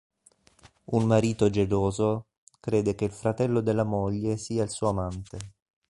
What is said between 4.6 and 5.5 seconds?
il suo amante.